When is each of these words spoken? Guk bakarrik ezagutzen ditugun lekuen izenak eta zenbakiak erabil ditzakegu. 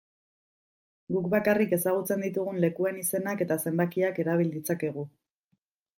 Guk 1.15 1.27
bakarrik 1.33 1.75
ezagutzen 1.77 2.25
ditugun 2.27 2.57
lekuen 2.65 2.99
izenak 3.03 3.47
eta 3.47 3.61
zenbakiak 3.67 4.19
erabil 4.25 4.51
ditzakegu. 4.57 5.05